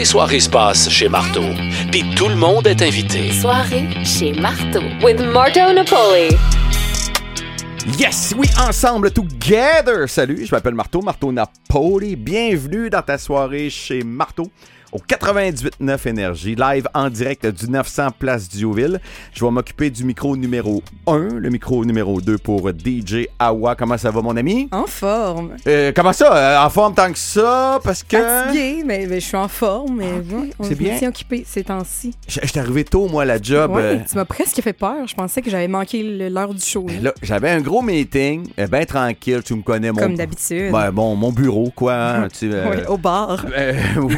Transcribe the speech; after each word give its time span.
Les 0.00 0.06
soirées 0.06 0.40
se 0.40 0.48
passent 0.48 0.88
chez 0.88 1.10
Marteau, 1.10 1.44
puis 1.90 2.02
tout 2.16 2.28
le 2.28 2.34
monde 2.34 2.66
est 2.66 2.80
invité. 2.80 3.32
Soirée 3.32 3.86
chez 4.02 4.32
Marteau 4.32 4.80
with 5.02 5.20
Marto 5.20 5.60
Napoli. 5.74 6.34
Yes, 7.98 8.34
oui, 8.34 8.48
ensemble, 8.66 9.10
together. 9.10 10.08
Salut, 10.08 10.46
je 10.46 10.54
m'appelle 10.54 10.72
Marteau, 10.72 11.02
Marteau 11.02 11.30
Napoli. 11.30 12.16
Bienvenue 12.16 12.88
dans 12.88 13.02
ta 13.02 13.18
soirée 13.18 13.68
chez 13.68 14.02
Marteau 14.02 14.50
au 14.92 14.98
98.9 14.98 16.08
Énergie, 16.08 16.54
live 16.56 16.88
en 16.94 17.08
direct 17.10 17.46
du 17.46 17.70
900 17.70 18.08
Place 18.18 18.48
Diouville. 18.48 19.00
Je 19.32 19.44
vais 19.44 19.50
m'occuper 19.50 19.90
du 19.90 20.04
micro 20.04 20.36
numéro 20.36 20.82
1, 21.06 21.28
le 21.38 21.50
micro 21.50 21.84
numéro 21.84 22.20
2 22.20 22.38
pour 22.38 22.70
DJ 22.70 23.26
Awa. 23.38 23.74
Comment 23.76 23.96
ça 23.98 24.10
va, 24.10 24.20
mon 24.22 24.36
ami? 24.36 24.68
En 24.72 24.86
forme. 24.86 25.56
Euh, 25.66 25.92
comment 25.94 26.12
ça? 26.12 26.34
Euh, 26.36 26.66
en 26.66 26.70
forme 26.70 26.94
tant 26.94 27.12
que 27.12 27.18
ça? 27.18 27.78
Parce 27.84 28.02
que... 28.02 28.16
Fatigué, 28.16 28.82
mais, 28.84 29.06
mais 29.08 29.20
je 29.20 29.26
suis 29.26 29.36
en 29.36 29.48
forme. 29.48 29.96
Mais 29.98 30.06
Ah, 30.10 30.34
ouais, 30.36 30.50
on 30.58 30.64
c'est 30.64 30.74
bien. 30.74 30.98
bien 30.98 31.08
occupé 31.08 31.44
ces 31.46 31.64
temps-ci. 31.64 32.14
Je 32.28 32.40
je 32.42 32.46
suis 32.48 32.58
arrivé 32.58 32.84
tôt, 32.84 33.06
moi, 33.08 33.22
à 33.22 33.26
la 33.26 33.40
job. 33.40 33.70
Ouais, 33.72 33.82
euh, 33.82 33.96
tu 34.08 34.16
m'as 34.16 34.24
presque 34.24 34.60
fait 34.60 34.72
peur. 34.72 35.06
Je 35.06 35.14
pensais 35.14 35.40
que 35.42 35.50
j'avais 35.50 35.68
manqué 35.68 36.02
l'heure 36.28 36.52
du 36.54 36.60
show. 36.64 36.82
ben 36.82 37.02
là, 37.02 37.12
j'avais 37.22 37.50
un 37.50 37.60
gros 37.60 37.82
meeting, 37.82 38.48
bien 38.70 38.84
tranquille, 38.84 39.42
tu 39.44 39.54
me 39.54 39.62
connais, 39.62 39.92
mon... 39.92 39.98
comme 40.00 40.16
d'habitude. 40.16 40.72
Ben, 40.72 40.90
bon, 40.90 41.14
mon 41.14 41.30
bureau, 41.32 41.70
quoi. 41.74 41.94
hein, 41.94 42.28
tu, 42.38 42.50
Oui, 42.50 42.76
au 42.88 42.96
bar. 42.96 43.44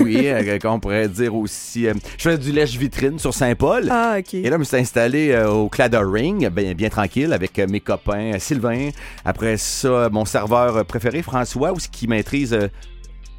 Oui, 0.00 0.28
qu'on 0.58 0.80
pourrait 0.80 1.08
dire 1.08 1.34
aussi. 1.34 1.86
euh, 1.86 1.94
je 2.18 2.28
fais 2.30 2.38
du 2.38 2.52
lèche-vitrine 2.52 3.18
sur 3.18 3.34
Saint-Paul. 3.34 3.88
Ah, 3.90 4.16
OK. 4.18 4.34
Et 4.34 4.42
là, 4.44 4.52
je 4.52 4.58
me 4.58 4.64
suis 4.64 4.76
installé 4.76 5.30
euh, 5.32 5.48
au 5.50 5.68
Cladder 5.68 6.02
Ring, 6.04 6.48
bien, 6.48 6.72
bien 6.74 6.88
tranquille, 6.88 7.32
avec 7.32 7.58
euh, 7.58 7.66
mes 7.68 7.80
copains, 7.80 8.34
euh, 8.34 8.38
Sylvain. 8.38 8.90
Après 9.24 9.56
ça, 9.56 9.88
euh, 9.88 10.10
mon 10.10 10.24
serveur 10.24 10.76
euh, 10.76 10.84
préféré, 10.84 11.22
François, 11.22 11.72
aussi, 11.72 11.88
qui 11.90 12.06
maîtrise. 12.08 12.56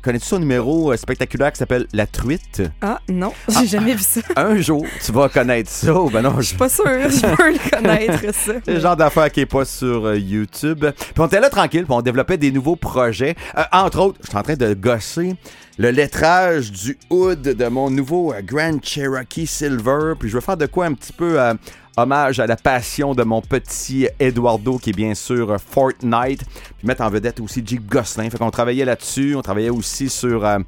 Connais-tu 0.06 0.28
son 0.28 0.38
numéro 0.38 0.92
euh, 0.92 0.98
spectaculaire 0.98 1.52
qui 1.52 1.58
s'appelle 1.58 1.88
La 1.92 2.06
Truite? 2.06 2.62
Ah, 2.80 3.00
non, 3.10 3.34
j'ai 3.50 3.66
jamais 3.66 3.96
vu 3.96 4.04
ça. 4.04 4.22
Un 4.36 4.56
jour, 4.62 4.86
tu 5.04 5.12
vas 5.12 5.30
connaître 5.30 5.72
ça. 5.72 5.96
ou 6.00 6.12
Ben 6.12 6.22
non, 6.22 6.36
Je 6.36 6.42
je 6.42 6.48
suis 6.50 6.58
pas 6.58 6.70
sûre, 6.70 6.86
je 6.86 7.36
peux 7.36 7.52
le 7.52 7.70
connaître, 7.72 8.36
ça. 8.36 8.54
C'est 8.64 8.74
le 8.76 8.80
genre 8.80 8.96
d'affaire 8.96 9.32
qui 9.32 9.40
est 9.40 9.48
pas 9.48 9.66
sur 9.66 10.06
euh, 10.06 10.16
YouTube. 10.16 10.86
Puis 10.96 11.14
on 11.18 11.26
était 11.26 11.40
là 11.40 11.50
tranquille, 11.50 11.86
puis 11.86 11.94
on 11.96 12.04
développait 12.04 12.38
des 12.38 12.52
nouveaux 12.52 12.76
projets. 12.76 13.36
Euh, 13.58 13.64
entre 13.72 14.00
autres, 14.00 14.20
je 14.22 14.28
suis 14.28 14.38
en 14.38 14.44
train 14.44 14.54
de 14.56 14.76
gosser 14.76 15.36
le 15.80 15.90
lettrage 15.90 16.72
du 16.72 16.98
hood 17.10 17.42
de 17.42 17.68
mon 17.68 17.90
nouveau 17.90 18.34
Grand 18.44 18.78
Cherokee 18.84 19.48
Silver. 19.48 20.14
Puis 20.20 20.30
je 20.30 20.36
veux 20.36 20.42
faire 20.42 20.56
de 20.58 20.68
quoi 20.68 20.86
un 20.86 20.94
petit 20.94 21.14
peu 21.14 21.40
euh, 21.42 21.56
hommage 21.98 22.40
à 22.40 22.48
la 22.48 22.56
passion 22.56 23.14
de 23.14 23.24
mon 23.24 23.42
petit 23.42 24.08
Eduardo, 24.20 24.78
qui 24.78 24.92
est 24.92 24.94
bien 24.94 25.16
sûr 25.16 25.56
Fortnite. 25.60 26.44
Puis 26.78 26.88
mettre 26.88 27.02
en 27.02 27.10
vedette 27.10 27.40
aussi 27.40 27.64
Jeep 27.66 27.86
Gosselin. 27.88 28.30
Fait 28.30 28.38
qu'on 28.38 28.52
travaillait 28.52 28.86
là-dessus. 28.86 29.36
On 29.36 29.42
travaillait 29.42 29.70
aussi 29.70 30.10
sur... 30.10 30.46
euh, 30.46 30.60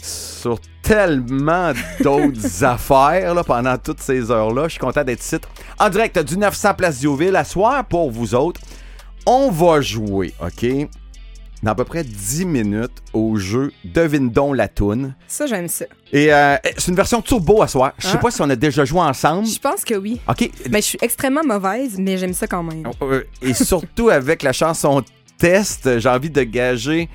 sur 0.00 0.58
tellement 0.82 1.72
d'autres 2.00 2.64
affaires 2.64 3.34
là, 3.34 3.44
pendant 3.44 3.76
toutes 3.76 4.00
ces 4.00 4.30
heures-là. 4.30 4.64
Je 4.64 4.72
suis 4.72 4.80
content 4.80 5.04
d'être 5.04 5.22
ici 5.22 5.36
en 5.78 5.88
direct 5.90 6.18
du 6.20 6.38
900 6.38 6.74
Place 6.74 6.98
Diouville. 7.00 7.36
À 7.36 7.44
soir, 7.44 7.84
pour 7.84 8.10
vous 8.10 8.34
autres, 8.34 8.60
on 9.26 9.50
va 9.50 9.80
jouer, 9.80 10.32
OK? 10.40 10.88
Dans 11.62 11.72
à 11.72 11.74
peu 11.74 11.84
près 11.84 12.04
10 12.04 12.44
minutes 12.44 13.02
au 13.12 13.36
jeu 13.36 13.72
Devine 13.84 14.30
donc 14.30 14.56
la 14.56 14.68
toune. 14.68 15.14
Ça, 15.26 15.46
j'aime 15.46 15.66
ça. 15.68 15.86
Et 16.12 16.32
euh, 16.32 16.56
c'est 16.76 16.88
une 16.90 16.96
version 16.96 17.20
turbo 17.20 17.62
à 17.62 17.66
soir. 17.68 17.92
Je 17.98 18.06
sais 18.06 18.12
Ah. 18.14 18.18
pas 18.18 18.30
si 18.30 18.40
on 18.42 18.48
a 18.50 18.54
déjà 18.56 18.84
joué 18.84 19.00
ensemble. 19.00 19.46
Je 19.46 19.58
pense 19.58 19.84
que 19.84 19.94
oui. 19.94 20.20
OK? 20.28 20.50
Mais 20.70 20.78
je 20.80 20.86
suis 20.86 20.98
extrêmement 21.02 21.42
mauvaise, 21.44 21.96
mais 21.98 22.16
j'aime 22.16 22.32
ça 22.32 22.46
quand 22.46 22.62
même. 22.62 22.84
Euh, 23.02 23.24
Et 23.42 23.54
surtout 23.54 24.08
avec 24.10 24.42
la 24.44 24.52
chanson 24.52 25.02
test, 25.36 25.98
j'ai 25.98 26.08
envie 26.08 26.30
de 26.30 26.42
gager 26.42 27.08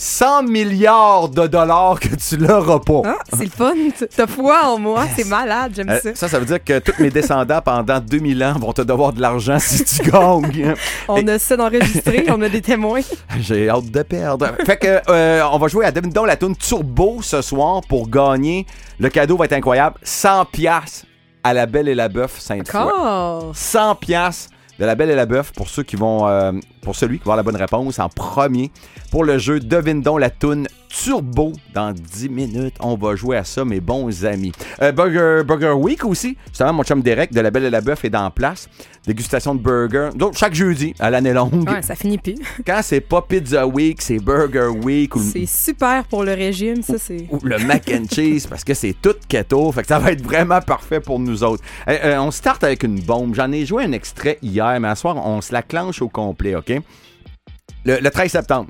100 0.00 0.44
milliards 0.44 1.28
de 1.28 1.48
dollars 1.48 1.98
que 1.98 2.14
tu 2.14 2.36
l'auras 2.36 2.78
pas. 2.78 3.02
Ah, 3.04 3.16
c'est 3.36 3.46
le 3.46 3.50
fun. 3.50 3.74
T'as 4.14 4.28
foi 4.28 4.66
en 4.66 4.78
moi, 4.78 5.04
c'est 5.16 5.26
malade, 5.26 5.72
j'aime 5.74 5.88
Euh, 5.90 5.98
ça. 6.00 6.14
ça, 6.14 6.28
ça 6.28 6.38
veut 6.38 6.44
dire 6.46 6.62
que 6.62 6.78
tous 6.78 6.92
mes 7.02 7.10
descendants 7.10 7.60
pendant 7.60 7.98
2000 7.98 8.44
ans 8.44 8.54
vont 8.60 8.72
te 8.72 8.82
devoir 8.82 9.12
de 9.12 9.20
l'argent 9.20 9.58
si 9.58 9.84
tu 9.84 10.02
gagnes. 10.10 10.74
On 11.08 11.26
a 11.26 11.38
ça 11.40 11.56
d'enregistré, 11.56 12.26
on 12.28 12.40
a 12.42 12.48
des 12.48 12.62
témoins. 12.62 13.00
J'ai 13.40 13.68
hâte 13.68 13.90
de 13.90 14.02
perdre. 14.02 14.46
Fait 14.64 14.76
que 14.76 15.00
euh, 15.08 15.42
on 15.50 15.58
va 15.58 15.66
jouer 15.66 15.84
à 15.84 15.90
Devine 15.90 16.12
donc 16.12 16.28
la 16.28 16.36
tune 16.36 16.54
Turbo 16.54 17.18
ce 17.20 17.42
soir 17.42 17.80
pour 17.88 18.08
gagner. 18.08 18.66
Le 19.00 19.08
cadeau 19.08 19.36
va 19.36 19.46
être 19.46 19.52
incroyable. 19.54 19.96
100 20.04 20.44
pièces 20.44 21.06
à 21.42 21.52
la 21.52 21.66
Belle 21.66 21.88
et 21.88 21.96
la 21.96 22.08
Bœuf 22.08 22.38
Sainte-Foy. 22.38 22.80
Encore. 22.82 23.50
100 23.52 23.96
pièces 23.96 24.48
de 24.78 24.84
la 24.84 24.94
Belle 24.94 25.10
et 25.10 25.14
la 25.14 25.26
Bœuf 25.26 25.52
pour 25.52 25.68
ceux 25.68 25.82
qui 25.82 25.96
vont 25.96 26.28
euh, 26.28 26.52
pour 26.82 26.94
celui 26.96 27.18
qui 27.18 27.24
va 27.24 27.32
avoir 27.32 27.36
la 27.36 27.42
bonne 27.42 27.56
réponse 27.56 27.98
en 27.98 28.08
premier 28.08 28.70
pour 29.10 29.24
le 29.24 29.38
jeu 29.38 29.60
Devine 29.60 30.02
donc 30.02 30.20
la 30.20 30.30
toune 30.30 30.68
Turbo 30.88 31.52
dans 31.74 31.92
10 31.92 32.28
minutes. 32.28 32.74
On 32.80 32.96
va 32.96 33.14
jouer 33.14 33.36
à 33.36 33.44
ça 33.44 33.64
mes 33.64 33.80
bons 33.80 34.24
amis. 34.24 34.52
Euh, 34.82 34.92
Burger 34.92 35.42
Burger 35.44 35.72
Week 35.72 36.04
aussi. 36.04 36.36
Justement 36.48 36.72
mon 36.72 36.82
chum 36.82 37.02
Derek 37.02 37.32
de 37.32 37.40
la 37.40 37.50
Belle 37.50 37.64
et 37.64 37.70
la 37.70 37.80
Bœuf 37.80 38.04
est 38.04 38.14
en 38.14 38.30
place. 38.30 38.68
Dégustation 39.06 39.54
de 39.54 39.60
burger. 39.60 40.10
Donc 40.14 40.36
chaque 40.36 40.54
jeudi 40.54 40.94
à 40.98 41.10
l'année 41.10 41.32
longue. 41.32 41.68
Ouais, 41.68 41.82
ça 41.82 41.94
finit 41.94 42.18
plus. 42.18 42.34
Quand 42.66 42.80
c'est 42.82 43.00
pas 43.00 43.22
Pizza 43.22 43.66
Week, 43.66 44.02
c'est 44.02 44.18
Burger 44.18 44.68
Week 44.82 45.14
ou, 45.16 45.20
C'est 45.20 45.46
super 45.46 46.04
pour 46.04 46.24
le 46.24 46.32
régime, 46.32 46.82
ça, 46.82 46.94
c'est. 46.98 47.26
ou 47.30 47.38
le 47.42 47.58
mac 47.58 47.90
and 47.90 48.04
cheese 48.12 48.46
parce 48.48 48.64
que 48.64 48.74
c'est 48.74 48.94
tout 49.00 49.14
keto. 49.28 49.70
Fait 49.72 49.82
que 49.82 49.88
ça 49.88 49.98
va 49.98 50.12
être 50.12 50.22
vraiment 50.22 50.60
parfait 50.60 51.00
pour 51.00 51.18
nous 51.18 51.42
autres. 51.42 51.62
Euh, 51.88 51.96
euh, 52.04 52.18
on 52.18 52.30
start 52.30 52.64
avec 52.64 52.82
une 52.82 53.00
bombe. 53.00 53.34
J'en 53.34 53.50
ai 53.52 53.64
joué 53.64 53.84
un 53.84 53.92
extrait 53.92 54.38
hier, 54.42 54.78
mais 54.80 54.88
à 54.88 54.94
soir, 54.94 55.16
on 55.16 55.40
se 55.40 55.52
la 55.52 55.62
clenche 55.62 56.02
au 56.02 56.08
complet, 56.08 56.54
OK? 56.54 56.72
Le, 57.84 57.98
le 58.00 58.10
13 58.10 58.30
septembre, 58.30 58.68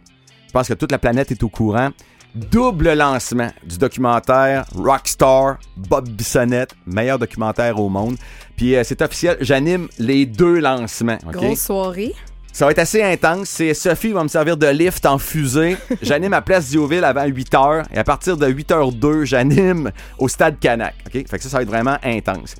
je 0.48 0.52
pense 0.52 0.66
que 0.66 0.74
toute 0.74 0.90
la 0.90 0.98
planète 0.98 1.30
est 1.30 1.42
au 1.42 1.50
courant. 1.50 1.90
Double 2.34 2.94
lancement 2.94 3.50
du 3.64 3.78
documentaire 3.78 4.64
Rockstar, 4.74 5.58
Bob 5.76 6.08
Bissonnette, 6.08 6.74
meilleur 6.86 7.18
documentaire 7.18 7.78
au 7.78 7.88
monde. 7.88 8.16
Puis 8.56 8.74
euh, 8.74 8.82
c'est 8.82 9.02
officiel, 9.02 9.36
j'anime 9.40 9.88
les 9.98 10.24
deux 10.24 10.58
lancements. 10.58 11.18
Grosse 11.26 11.60
soirée. 11.60 12.14
Ça 12.52 12.64
va 12.64 12.70
être 12.70 12.78
assez 12.78 13.02
intense. 13.02 13.48
C'est 13.50 13.74
Sophie 13.74 14.12
va 14.12 14.22
me 14.22 14.28
servir 14.28 14.56
de 14.56 14.66
lift 14.66 15.04
en 15.04 15.18
fusée. 15.18 15.76
J'anime 16.02 16.32
à 16.32 16.40
Place 16.40 16.70
Diouville 16.70 17.04
avant 17.04 17.24
8 17.24 17.52
h 17.52 17.84
et 17.92 17.98
à 17.98 18.04
partir 18.04 18.36
de 18.36 18.46
8h02, 18.48 19.24
j'anime 19.24 19.92
au 20.18 20.28
Stade 20.28 20.58
Canac. 20.58 20.94
Fait 21.12 21.22
que 21.22 21.42
ça, 21.42 21.48
ça 21.50 21.58
va 21.58 21.62
être 21.62 21.68
vraiment 21.68 21.98
intense. 22.02 22.56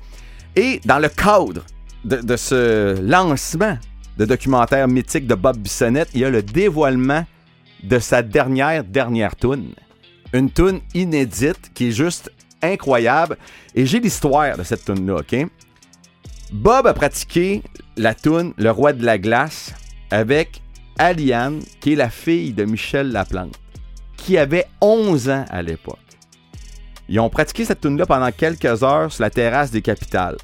Et 0.55 0.79
dans 0.85 0.99
le 0.99 1.09
cadre 1.09 1.63
de, 2.05 2.17
de 2.17 2.37
ce 2.37 3.01
lancement 3.01 3.77
de 4.17 4.25
documentaire 4.25 4.87
mythique 4.87 5.27
de 5.27 5.35
Bob 5.35 5.57
Bissonnette, 5.57 6.09
il 6.13 6.21
y 6.21 6.25
a 6.25 6.29
le 6.29 6.43
dévoilement 6.43 7.25
de 7.83 7.99
sa 7.99 8.21
dernière, 8.21 8.83
dernière 8.83 9.35
toune. 9.35 9.73
Une 10.33 10.49
toune 10.51 10.81
inédite 10.93 11.71
qui 11.73 11.87
est 11.87 11.91
juste 11.91 12.31
incroyable. 12.61 13.37
Et 13.75 13.85
j'ai 13.85 13.99
l'histoire 13.99 14.57
de 14.57 14.63
cette 14.63 14.85
toune-là, 14.85 15.17
OK? 15.17 15.35
Bob 16.51 16.87
a 16.87 16.93
pratiqué 16.93 17.61
la 17.95 18.15
toune 18.15 18.53
Le 18.57 18.71
Roi 18.71 18.93
de 18.93 19.05
la 19.05 19.17
Glace 19.17 19.73
avec 20.11 20.61
Aliane, 20.97 21.61
qui 21.79 21.93
est 21.93 21.95
la 21.95 22.09
fille 22.09 22.53
de 22.53 22.65
Michel 22.65 23.11
Laplante, 23.11 23.59
qui 24.17 24.37
avait 24.37 24.65
11 24.81 25.29
ans 25.29 25.45
à 25.49 25.61
l'époque. 25.61 25.97
Ils 27.07 27.19
ont 27.19 27.29
pratiqué 27.29 27.65
cette 27.65 27.81
toune-là 27.81 28.05
pendant 28.05 28.31
quelques 28.31 28.83
heures 28.83 29.11
sur 29.11 29.23
la 29.23 29.29
terrasse 29.29 29.71
des 29.71 29.81
capitales. 29.81 30.37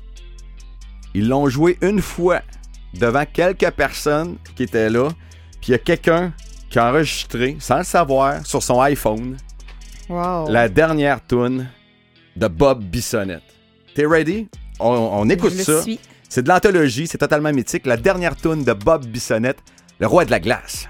Ils 1.13 1.27
l'ont 1.27 1.49
joué 1.49 1.77
une 1.81 2.01
fois 2.01 2.41
devant 2.93 3.25
quelques 3.25 3.69
personnes 3.71 4.37
qui 4.55 4.63
étaient 4.63 4.89
là, 4.89 5.09
puis 5.61 5.69
il 5.69 5.71
y 5.71 5.75
a 5.75 5.79
quelqu'un 5.79 6.33
qui 6.69 6.79
a 6.79 6.89
enregistré, 6.89 7.57
sans 7.59 7.77
le 7.79 7.83
savoir, 7.83 8.45
sur 8.45 8.61
son 8.63 8.79
iPhone, 8.81 9.37
Wow. 10.09 10.49
la 10.49 10.69
dernière 10.69 11.19
toune 11.25 11.67
de 12.35 12.47
Bob 12.47 12.83
Bissonnette. 12.83 13.41
T'es 13.95 14.05
ready? 14.05 14.47
On, 14.79 14.89
on 14.89 15.29
écoute 15.29 15.53
Je 15.57 15.63
ça. 15.63 15.81
C'est 16.29 16.43
de 16.43 16.49
l'anthologie, 16.49 17.07
c'est 17.07 17.17
totalement 17.17 17.51
mythique. 17.53 17.85
La 17.85 17.97
dernière 17.97 18.35
toune 18.35 18.63
de 18.63 18.73
Bob 18.73 19.05
Bissonnette, 19.05 19.59
le 19.99 20.07
roi 20.07 20.25
de 20.25 20.31
la 20.31 20.39
glace. 20.39 20.87